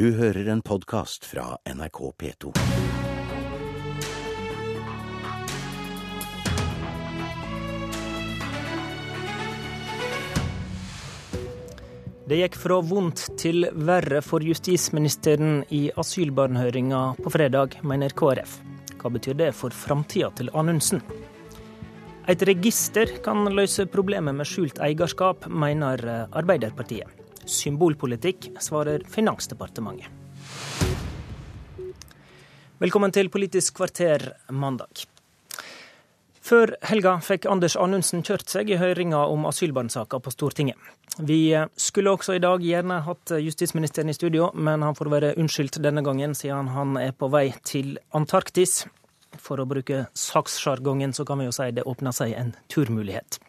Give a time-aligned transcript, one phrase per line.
[0.00, 2.50] Du hører en podkast fra NRK P2.
[12.24, 18.56] Det gikk fra vondt til verre for justisministeren i asylbarnhøringa på fredag, mener KrF.
[18.96, 21.04] Hva betyr det for framtida til Anundsen?
[22.24, 27.20] Et register kan løse problemet med skjult eierskap, mener Arbeiderpartiet.
[27.50, 30.06] Symbolpolitikk, svarer Finansdepartementet.
[32.80, 35.02] Velkommen til Politisk kvarter mandag.
[36.40, 40.78] Før helga fikk Anders Anundsen kjørt seg i høringa om asylbarnsaka på Stortinget.
[41.18, 45.82] Vi skulle også i dag gjerne hatt justisministeren i studio, men han får være unnskyldt
[45.84, 48.86] denne gangen, siden han er på vei til Antarktis.
[49.36, 53.42] For å bruke sakssjargongen så kan vi jo si det åpner seg en turmulighet.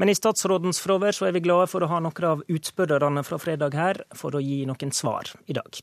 [0.00, 3.38] Men i statsrådens fravær så er vi glade for å ha noen av utspørrerne fra
[3.42, 5.82] fredag her, for å gi noen svar i dag.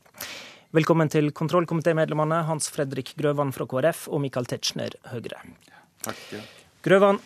[0.76, 5.40] Velkommen til kontrollkomitémedlemmene Hans Fredrik Grøvan fra KrF og Michael Tetzschner, Høyre.
[6.06, 6.20] Takk.
[6.30, 6.42] Ja.
[6.86, 7.18] Grøvan,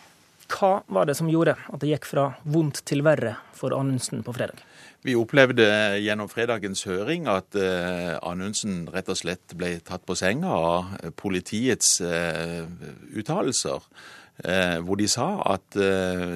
[0.51, 4.33] hva var det som gjorde at det gikk fra vondt til verre for Anundsen på
[4.35, 4.61] fredag?
[5.05, 5.65] Vi opplevde
[6.01, 11.99] gjennom fredagens høring at uh, Anundsen rett og slett ble tatt på senga av politiets
[12.01, 12.65] uh,
[13.13, 13.85] uttalelser.
[14.43, 15.77] Uh, hvor de sa at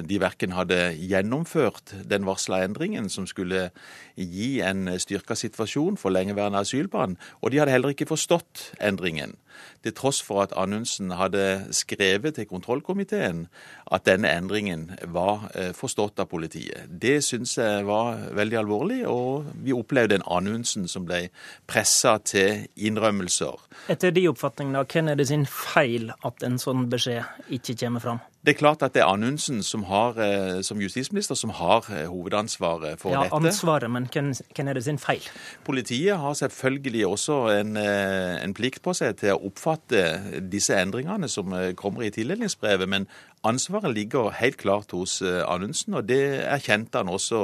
[0.08, 3.68] de verken hadde gjennomført den varsla endringen som skulle
[4.16, 9.36] gi en styrka situasjon for lengeværende asylbarn, og de hadde heller ikke forstått endringen
[9.84, 13.46] til tross for at Anundsen hadde skrevet til kontrollkomiteen
[13.92, 16.86] at denne endringen var forstått av politiet.
[16.88, 21.26] Det syns jeg var veldig alvorlig, og vi opplevde en Anundsen som ble
[21.68, 23.56] pressa til innrømmelser.
[23.92, 28.20] Etter de oppfatningene, hvem er det sin feil at en sånn beskjed ikke kommer fram?
[28.46, 30.16] Det er klart at det er Anundsen som, har,
[30.62, 33.34] som justisminister som har hovedansvaret for ja, dette.
[33.34, 35.26] Ja, ansvaret, men hvem, hvem er det sin feil?
[35.66, 41.52] Politiet har selvfølgelig også en, en plikt på seg til å oppfatte disse endringene som
[41.76, 43.10] kommer i tildelingsbrevet, men
[43.46, 47.38] ansvaret ligger helt klart hos Anundsen, og det erkjente han også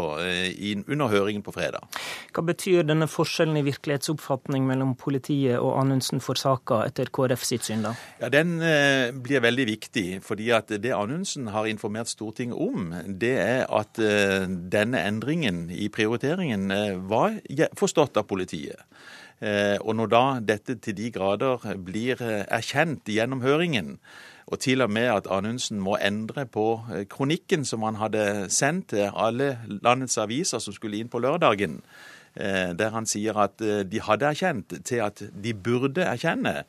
[0.92, 1.86] under høringen på fredag.
[2.36, 7.64] Hva betyr denne forskjellen i virkelighetsoppfatning mellom politiet og Anundsen for saka, etter KrF sitt
[7.68, 7.94] syn, da?
[8.20, 8.58] Ja, Den
[9.24, 15.00] blir veldig viktig, fordi at det Anundsen har informert Stortinget om, det er at denne
[15.06, 16.68] endringen i prioriteringen
[17.08, 17.40] var
[17.76, 18.84] forstått av politiet.
[19.84, 23.98] Og når da dette til de grader blir erkjent gjennom høringen,
[24.46, 26.66] og til og med at Anundsen må endre på
[27.10, 31.80] kronikken som han hadde sendt til alle landets aviser som skulle inn på lørdagen,
[32.36, 36.62] der han sier at de hadde erkjent, til at de burde erkjenne,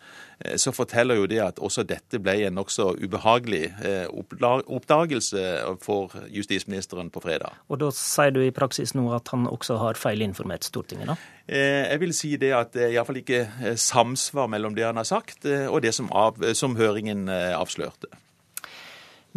[0.55, 3.73] så forteller jo det at også dette ble en nokså ubehagelig
[4.13, 5.43] oppdagelse
[5.83, 7.57] for justisministeren på fredag.
[7.67, 11.17] Og da sier du i praksis nå at han også har feilinformert Stortinget, da?
[11.47, 13.43] Jeg vil si det at det iallfall ikke
[13.79, 18.11] samsvar mellom det han har sagt og det som, av, som høringen avslørte.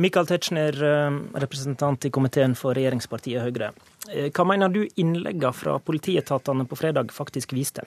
[0.01, 0.77] Michael Tetzschner,
[1.43, 3.73] representant i komiteen for regjeringspartiet Høyre.
[4.33, 7.85] Hva mener du innleggene fra politietatene på fredag faktisk viste?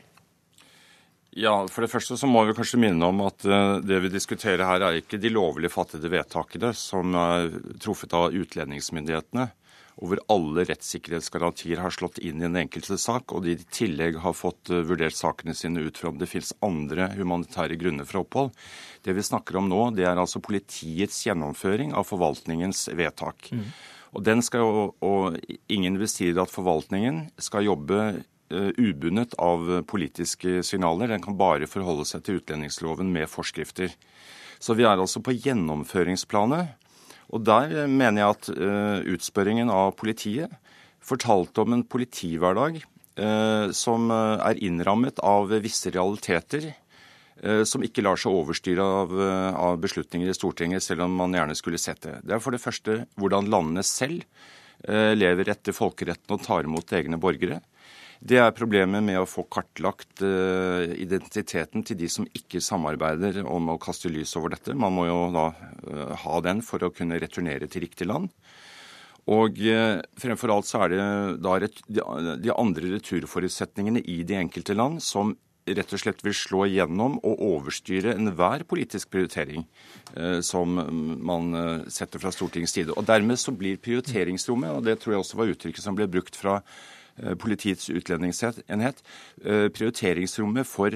[1.34, 3.42] Ja, For det første så må vi kanskje minne om at
[3.82, 7.50] det vi diskuterer her, er ikke de lovlig fattede vedtakene som er
[7.82, 9.48] truffet av utlendingsmyndighetene,
[10.02, 14.18] og hvor alle rettssikkerhetsgarantier har slått inn i den enkelte sak, og de i tillegg
[14.24, 18.54] har fått vurdert sakene sine ut fra om det finnes andre humanitære grunner for opphold.
[19.06, 23.52] Det vi snakker om nå, det er altså politiets gjennomføring av forvaltningens vedtak.
[23.54, 23.68] Mm.
[24.14, 25.40] Og den skal og
[25.74, 31.10] ingen bestrider at forvaltningen skal jobbe ubundet av politiske signaler.
[31.10, 33.94] Den kan bare forholde seg til utlendingsloven med forskrifter.
[34.64, 36.78] Så vi er altså på gjennomføringsplanet.
[37.32, 40.52] Og der mener jeg at uh, utspørringen av politiet
[41.04, 46.74] fortalte om en politihverdag uh, som er innrammet av visse realiteter
[47.68, 49.10] som ikke lar seg overstyre av,
[49.60, 52.14] av, beslutninger i Stortinget, selv om man gjerne skulle sett det.
[52.24, 54.24] Det er for det første hvordan landene selv
[55.20, 57.58] lever etter folkeretten og tar imot egne borgere.
[58.24, 63.74] Det er problemet med å få kartlagt uh, identiteten til de som ikke samarbeider om
[63.74, 64.76] å kaste lys over dette.
[64.80, 68.32] Man må jo da uh, ha den for å kunne returnere til riktig land.
[69.28, 71.02] Og uh, fremfor alt så er det
[71.44, 71.58] da
[72.40, 75.36] de andre returforutsetningene i de enkelte land som
[75.68, 79.64] rett og slett vil slå igjennom og overstyre enhver politisk prioritering
[80.44, 80.76] som
[81.24, 81.56] man
[81.88, 82.92] setter fra Stortingets side.
[82.92, 86.36] Og Dermed så blir prioriteringsrommet, og det tror jeg også var uttrykket som ble brukt
[86.36, 86.58] fra
[87.42, 89.04] Politiets utlendingsenhet.
[89.44, 90.96] Prioriteringsrommet for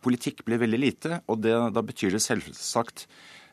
[0.00, 1.20] politikk ble veldig lite.
[1.28, 3.06] og det, Da betyr det selvsagt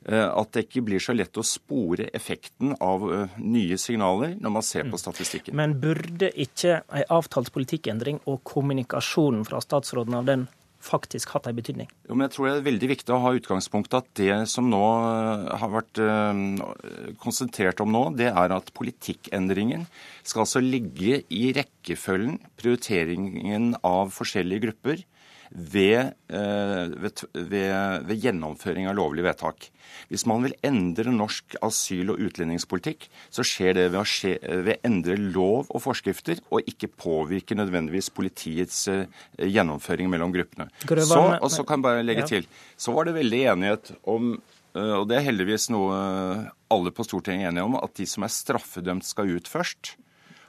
[0.08, 3.04] at det ikke blir så lett å spore effekten av
[3.42, 5.02] nye signaler når man ser på mm.
[5.02, 5.58] statistikken.
[5.58, 10.48] Men burde ikke en avtalt politikkendring og kommunikasjonen fra statsråden av den
[10.84, 11.90] faktisk hatt en betydning?
[12.08, 14.84] Jo, men jeg tror det er veldig viktig å ha utgangspunktet at det som nå
[14.84, 16.42] eh, har vært eh,
[17.24, 19.88] konsentrert om nå, det er at politikkendringen
[20.24, 25.06] skal altså ligge i rekkefølgen, prioriteringen av forskjellige grupper,
[25.52, 29.70] ved, eh, ved, ved, ved gjennomføring av lovlig vedtak.
[30.12, 34.36] Hvis man vil endre norsk asyl- og utlendingspolitikk, så skjer det ved å, skje,
[34.66, 39.08] ved å endre lov og forskrifter, og ikke påvirke nødvendigvis politiets uh,
[39.40, 40.70] gjennomføring mellom gruppene.
[40.84, 42.48] Så, og så kan jeg bare legge til,
[42.78, 45.96] så var det veldig enighet om uh, og det er heldigvis noe
[46.72, 49.96] alle på Stortinget er enige om, at de som er straffedømt skal ut først.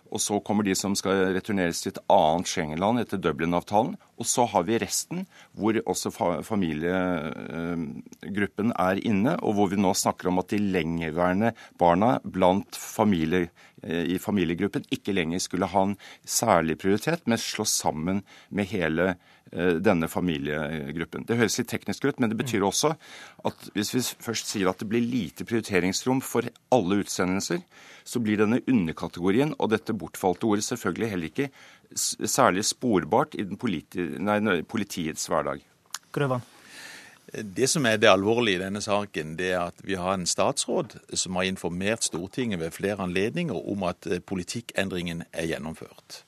[0.09, 3.97] Og så kommer de som skal returneres til et annet Schengen-land etter Dublin-avtalen.
[4.19, 5.23] Og så har vi resten,
[5.55, 6.11] hvor også
[6.47, 13.49] familiegruppen er inne, og hvor vi nå snakker om at de lengeværende barna blant familie,
[13.87, 19.15] i familiegruppen ikke lenger skulle ha en særlig prioritet, men slås sammen med hele
[19.53, 21.25] eh, denne familiegruppen.
[21.29, 22.91] Det høres litt teknisk ut, men det betyr også
[23.47, 26.43] at hvis vi først sier at det blir lite prioriteringsrom for
[26.75, 27.61] alle utsendelser,
[28.09, 31.51] så blir denne underkategorien og dette bortfalte ordet selvfølgelig heller ikke
[31.97, 35.63] særlig sporbart i politi nei, politiets hverdag.
[36.13, 36.45] Grøvan.
[37.29, 40.97] Det som er det alvorlige i denne saken, det er at vi har en statsråd
[41.13, 46.23] som har informert Stortinget ved flere anledninger om at eh, politikkendringen er gjennomført.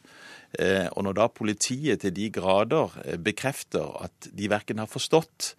[0.59, 5.55] Eh, og når da politiet til de grader eh, bekrefter at de verken har forstått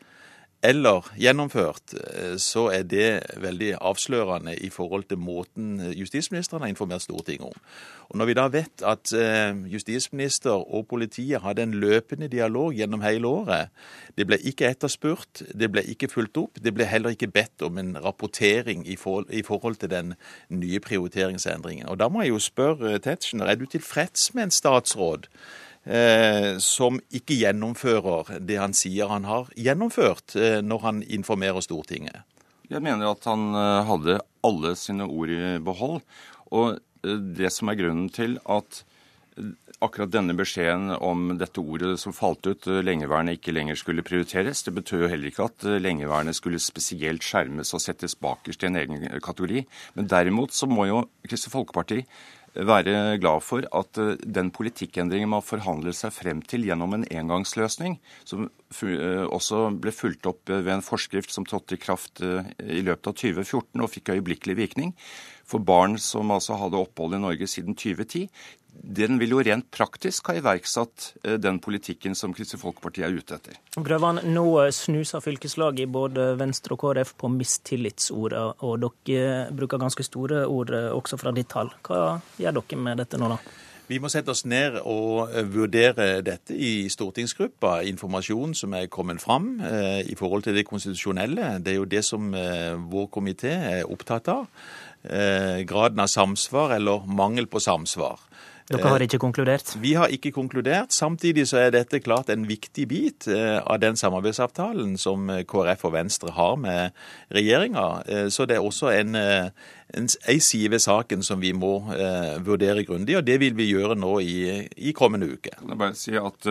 [0.64, 7.02] eller gjennomført, eh, så er det veldig avslørende i forhold til måten justisministeren har informert
[7.02, 7.62] Stortinget om.
[8.10, 13.02] Og Når vi da vet at eh, justisminister og politiet hadde en løpende dialog gjennom
[13.02, 13.70] hele året
[14.18, 17.78] Det ble ikke etterspurt, det ble ikke fulgt opp, det ble heller ikke bedt om
[17.78, 20.14] en rapportering i forhold, til den
[20.50, 21.88] nye prioriteringsendringen.
[21.88, 25.40] Og Da må jeg jo spørre Tetzschner, er du tilfreds med en statsråd eh,
[26.62, 32.22] som ikke gjennomfører det han sier han har gjennomført, eh, når han informerer Stortinget?
[32.72, 36.00] Jeg mener at han eh, hadde alle sine ord i behold.
[36.56, 38.91] Og eh, det som er grunnen til at eh,
[39.82, 44.76] akkurat denne beskjeden om dette ordet som falt ut, lengeværende ikke lenger skulle prioriteres, det
[44.78, 49.08] betød jo heller ikke at lengeværende skulle spesielt skjermes og settes bakerst i en egen
[49.24, 49.66] kategori.
[49.98, 52.04] Men derimot så må jo Kristelig Folkeparti
[52.56, 57.98] være glad for at eh, den politikkendringen man forhandler seg frem til gjennom en engangsløsning,
[58.28, 58.50] som
[58.84, 63.08] eh, også ble fulgt opp ved en forskrift som trådte i kraft eh, i løpet
[63.08, 64.96] av 2014 og fikk øyeblikkelig virkning,
[65.52, 68.28] for barn som altså hadde opphold i Norge siden 2010,
[68.82, 73.38] den vil jo rent praktisk ha iverksatt eh, den politikken som Kristelig Folkeparti er ute
[73.38, 73.58] etter.
[73.76, 80.06] Grøvan, nå snuser fylkeslaget i både Venstre og KrF på mistillitsordet, og dere bruker ganske
[80.08, 81.74] store ord eh, også fra ditt tall.
[81.86, 83.42] Hva gjør dere med dette nå, da?
[83.92, 87.82] Vi må sette oss ned og eh, vurdere dette i stortingsgruppa.
[87.90, 91.58] Informasjon som er kommet fram eh, i forhold til det konstitusjonelle.
[91.60, 94.48] Det er jo det som eh, vår komité er opptatt av.
[95.04, 98.20] Eh, graden av samsvar eller mangel på samsvar.
[98.72, 99.74] Dere har ikke konkludert?
[99.82, 100.94] Vi har ikke konkludert.
[100.96, 105.86] Samtidig så er dette klart en viktig bit eh, av den samarbeidsavtalen som eh, KrF
[105.90, 106.96] og Venstre har med
[107.36, 107.88] regjeringa.
[108.08, 109.52] Eh, så det er også en, en,
[110.08, 111.74] en side ved saken som vi må
[112.46, 114.38] vurdere grundig, og det vil vi gjøre nå i,
[114.78, 115.54] i kommende uke.
[115.58, 116.48] Jeg bare si at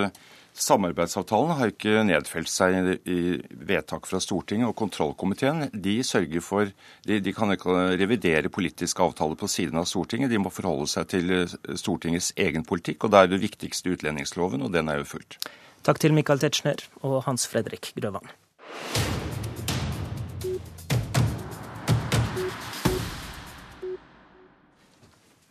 [0.61, 2.77] Samarbeidsavtalen har ikke nedfelt seg
[3.09, 3.21] i
[3.69, 5.97] vedtak fra Stortinget, og kontrollkomiteen de
[6.45, 6.69] for
[7.07, 10.31] de, de, kan ikke revidere politiske avtaler på siden av Stortinget.
[10.31, 14.63] De må forholde seg til eh, Stortingets egen politikk, og det er det viktigste utlendingsloven,
[14.63, 15.41] og den er jo fulgt.
[15.87, 18.29] Takk til Michael Tetzschner og Hans Fredrik Grøvan.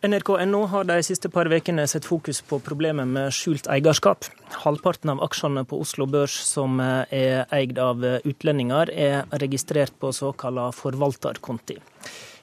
[0.02, 4.24] NRK.no har de siste par ukene sett fokus på problemet med skjult eierskap.
[4.62, 10.70] Halvparten av aksjene på Oslo Børs som er eid av utlendinger, er registrert på såkalla
[10.72, 11.76] forvalterkonti.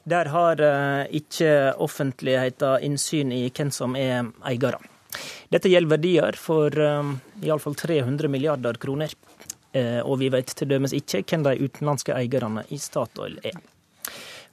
[0.07, 4.77] Der har eh, ikke offentligheten innsyn i hvem som er eiere.
[5.49, 7.09] Dette gjelder verdier for eh,
[7.41, 9.17] iallfall 300 milliarder kroner.
[9.73, 10.77] Eh, og vi vet t.d.
[11.01, 13.57] ikke hvem de utenlandske eierne i Statoil er.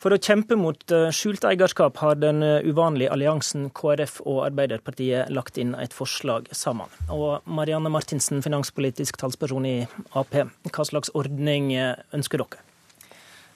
[0.04, 5.30] For å kjempe mot eh, skjult eierskap har den eh, uvanlige alliansen KrF og Arbeiderpartiet
[5.32, 6.92] lagt inn et forslag sammen.
[7.08, 9.78] Og Marianne Martinsen, finanspolitisk talsperson i
[10.12, 10.36] Ap,
[10.68, 12.60] hva slags ordning eh, ønsker dere?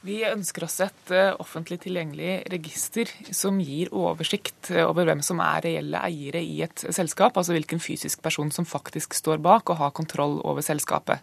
[0.09, 1.11] Vi ønsker oss et
[1.43, 7.37] offentlig tilgjengelig register som gir oversikt over hvem som er reelle eiere i et selskap,
[7.37, 11.19] altså hvilken fysisk person som faktisk står bak og har kontroll over selskapet.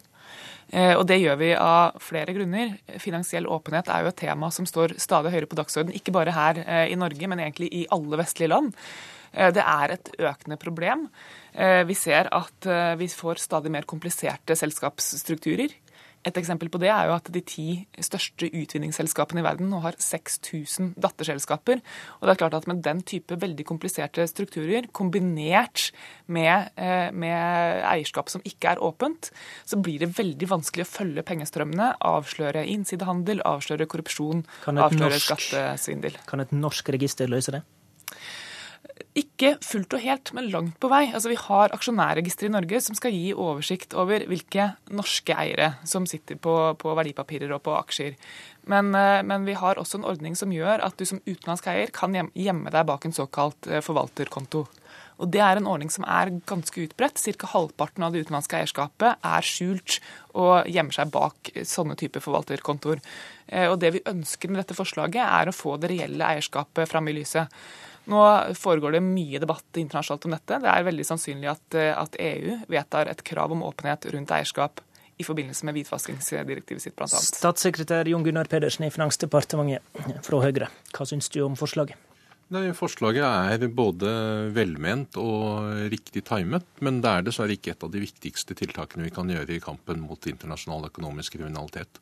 [0.76, 2.72] Og Det gjør vi av flere grunner.
[3.00, 6.60] Finansiell åpenhet er jo et tema som står stadig høyere på dagsordenen, ikke bare her
[6.90, 8.74] i Norge, men egentlig i alle vestlige land.
[9.30, 11.06] Det er et økende problem.
[11.88, 12.68] Vi ser at
[12.98, 15.78] vi får stadig mer kompliserte selskapsstrukturer.
[16.26, 17.68] Et eksempel på det er jo at de ti
[18.02, 21.84] største utvinningsselskapene i verden nå har 6000 datterselskaper.
[22.18, 25.92] Og det er klart at med den type veldig kompliserte strukturer, kombinert
[26.26, 29.30] med, eh, med eierskap som ikke er åpent,
[29.66, 36.18] så blir det veldig vanskelig å følge pengestrømmene, avsløre innsidehandel, avsløre korrupsjon, avsløre norsk, skattesvindel.
[36.26, 37.62] Kan et norsk register løse det?
[39.16, 41.06] Ikke fullt og helt, men langt på vei.
[41.08, 46.04] Altså, vi har aksjonærregisteret i Norge som skal gi oversikt over hvilke norske eiere som
[46.10, 48.18] sitter på, på verdipapirer og på aksjer.
[48.68, 51.94] Men, eh, men, vi har også en ordning som gjør at du som utenlandsk eier
[51.96, 54.66] kan gjemme deg bak en såkalt eh, forvalterkonto.
[55.24, 57.22] Og Det er en ordning som er ganske utbredt.
[57.24, 57.48] Ca.
[57.54, 60.02] halvparten av det utenlandske eierskapet er skjult
[60.36, 63.00] og gjemmer seg bak sånne typer forvalterkontoer.
[63.48, 67.08] Eh, og Det vi ønsker med dette forslaget, er å få det reelle eierskapet fram
[67.08, 67.48] i lyset.
[68.12, 68.22] Nå
[68.60, 70.60] foregår det mye debatt internasjonalt om dette.
[70.62, 74.84] Det er veldig sannsynlig at, at EU vedtar et krav om åpenhet rundt eierskap
[75.18, 77.08] i forbindelse med hvitvaskingsdirektivet sitt, bl.a.
[77.08, 81.98] Statssekretær Jon Gunnar Pedersen i Finansdepartementet fra Høyre, hva syns du om forslaget?
[82.54, 84.10] Nei, Forslaget er både
[84.54, 89.14] velment og riktig timet, men det er dessverre ikke et av de viktigste tiltakene vi
[89.16, 91.98] kan gjøre i kampen mot internasjonal økonomisk kriminalitet.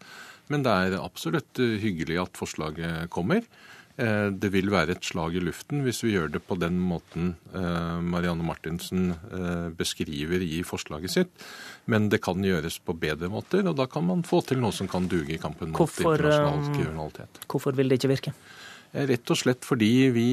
[0.51, 3.47] Men det er absolutt hyggelig at forslaget kommer.
[3.93, 7.35] Eh, det vil være et slag i luften hvis vi gjør det på den måten
[7.53, 11.45] eh, Marianne Martinsen eh, beskriver i forslaget sitt.
[11.85, 14.89] Men det kan gjøres på bedre måter, og da kan man få til noe som
[14.89, 17.43] kan duge i kampen mot internasjonal kriminalitet.
[17.45, 18.33] Hvorfor vil det ikke virke?
[18.93, 20.27] Rett og slett fordi vi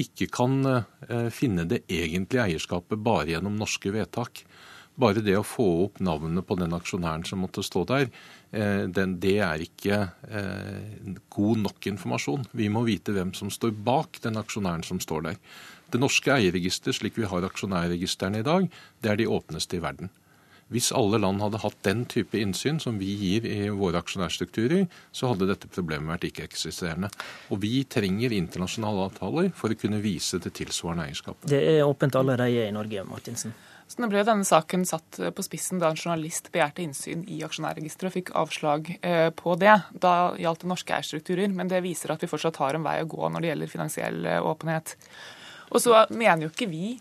[0.00, 0.62] ikke kan
[1.36, 4.40] finne det egentlige eierskapet bare gjennom norske vedtak.
[4.96, 8.10] Bare det å få opp navnet på den aksjonæren som måtte stå der,
[8.50, 12.46] den, det er ikke eh, god nok informasjon.
[12.56, 15.40] Vi må vite hvem som står bak den aksjonæren som står der.
[15.92, 18.70] Det norske eierregisteret, slik vi har aksjonærregistrene i dag,
[19.02, 20.08] det er de åpneste i verden.
[20.72, 25.30] Hvis alle land hadde hatt den type innsyn som vi gir i våre aksjonærstrukturer, så
[25.30, 27.12] hadde dette problemet vært ikke-eksisterende.
[27.54, 31.46] Og vi trenger internasjonale avtaler for å kunne vise det tilsvarende eierskapet.
[31.52, 33.54] Det er åpent allerede i Norge, Martinsen?
[33.86, 38.10] Så nå ble denne saken satt på spissen da en journalist begjærte innsyn i aksjonærregisteret
[38.10, 39.76] og fikk avslag eh, på det.
[39.94, 43.08] Da gjaldt det norske eierstrukturer, men det viser at vi fortsatt har en vei å
[43.10, 44.96] gå når det gjelder finansiell eh, åpenhet.
[45.74, 46.94] Og så mener jo ikke vi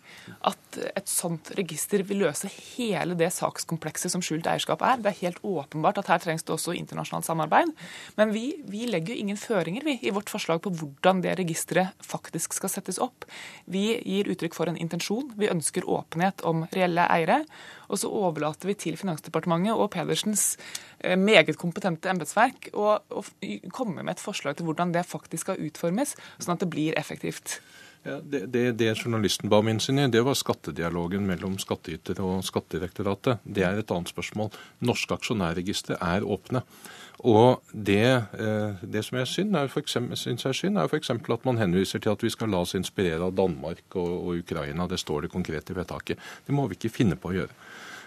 [0.47, 4.99] at et sånt register vil løse hele det sakskomplekset som skjult eierskap er.
[5.01, 7.71] Det er helt åpenbart at her trengs det også internasjonalt samarbeid.
[8.17, 11.93] Men vi, vi legger jo ingen føringer vi, i vårt forslag på hvordan det registeret
[12.03, 13.27] faktisk skal settes opp.
[13.71, 15.31] Vi gir uttrykk for en intensjon.
[15.39, 17.43] Vi ønsker åpenhet om reelle eiere.
[17.85, 20.55] Og så overlater vi til Finansdepartementet og Pedersens
[20.99, 22.97] eh, meget kompetente embetsverk å
[23.75, 27.59] komme med et forslag til hvordan det faktisk skal utformes, sånn at det blir effektivt.
[28.05, 32.43] Ja, det, det, det, journalisten ba om innsyn i, det var skattedialogen mellom skattyter og
[32.45, 33.41] Skattedirektoratet.
[33.41, 34.51] Det er et annet spørsmål.
[34.85, 36.61] Norske aksjonærregistre er åpne.
[37.25, 38.05] Og det,
[38.37, 41.09] eh, det som jeg synd, er eksempel, er synd, er f.eks.
[41.09, 44.85] at man henviser til at vi skal la oss inspirere av Danmark og, og Ukraina.
[44.85, 46.21] Det står det konkret i vedtaket.
[46.45, 47.57] Det må vi ikke finne på å gjøre.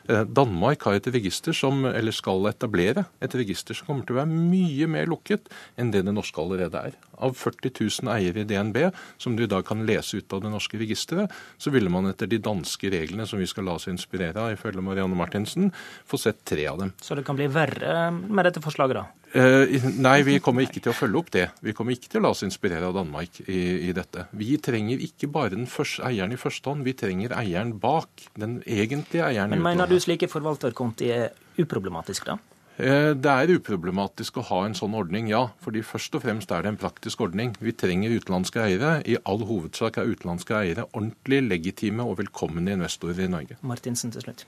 [0.09, 4.21] Eh, Danmark har et register som, eller skal etablere et register som kommer til å
[4.23, 6.97] være mye mer lukket enn det det norske allerede er.
[7.19, 8.79] Av 40 000 eiere i DNB,
[9.21, 12.31] som du i dag kan lese ut av det norske registeret, så ville man etter
[12.31, 15.73] de danske reglene som vi skal la oss inspirere av, ifølge Marianne Martinsen,
[16.09, 16.95] få sett tre av dem.
[17.03, 19.27] Så det kan bli verre med dette forslaget, da?
[19.35, 19.68] Uh,
[20.00, 21.47] nei, vi kommer ikke til å følge opp det.
[21.64, 24.25] Vi kommer ikke til å la oss inspirere av Danmark i, i dette.
[24.38, 28.28] Vi trenger ikke bare den første, eieren i første hånd, vi trenger eieren bak.
[28.40, 29.52] Den egentlige eieren.
[29.52, 31.28] Men Mener du slike forvalterkonti er
[31.61, 32.38] uproblematisk, da?
[32.78, 35.49] Eh, det er uproblematisk å ha en sånn ordning, ja.
[35.64, 37.56] fordi først og fremst er det en praktisk ordning.
[37.58, 38.92] Vi trenger utenlandske eiere.
[39.02, 43.58] I all hovedsak er utenlandske eiere ordentlig legitime og velkomne investorer i Norge.
[43.66, 44.47] Martinsen til slutt.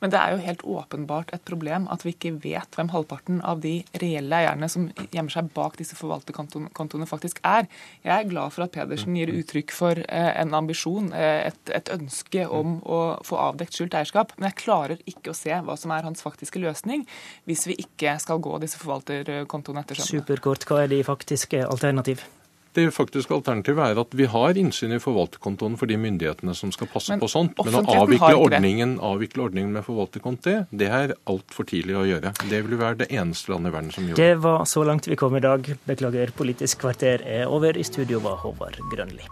[0.00, 3.60] Men det er jo helt åpenbart et problem at vi ikke vet hvem halvparten av
[3.60, 7.68] de reelle eierne som gjemmer seg bak disse forvalterkontoene faktisk er.
[8.06, 11.92] Jeg er glad for at Pedersen gir uttrykk for eh, en ambisjon, eh, et, et
[11.92, 14.32] ønske om å få avdekt skjult eierskap.
[14.38, 17.04] Men jeg klarer ikke å se hva som er hans faktiske løsning
[17.44, 20.24] hvis vi ikke skal gå disse forvalterkontoene etter sømmene.
[20.24, 22.24] Superkort, hva er de faktiske alternativ?
[22.72, 26.86] Det faktiske alternativet er at vi har innsyn i forvalterkontoen for de myndighetene som skal
[26.92, 27.58] passe men, på sånt.
[27.66, 32.32] Men å avvikle ordningen, avvikle ordningen, med forvalterkonto, det er altfor tidlig å gjøre.
[32.46, 34.28] Det vil være det eneste landet i verden som gjør det.
[34.30, 35.72] Det var så langt vi kom i dag.
[35.90, 37.74] Beklager, Politisk kvarter er over.
[37.74, 39.26] I studio var Håvard Grønli.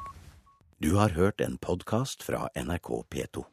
[0.83, 3.47] Du har hørt en podkast fra NRK P2.